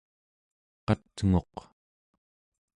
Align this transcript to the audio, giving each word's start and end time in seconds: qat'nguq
qat'nguq 0.85 1.55